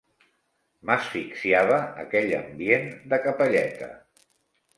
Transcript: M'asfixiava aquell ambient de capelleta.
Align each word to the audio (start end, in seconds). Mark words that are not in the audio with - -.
M'asfixiava 0.89 1.77
aquell 2.07 2.33
ambient 2.39 2.89
de 3.13 3.21
capelleta. 3.27 3.93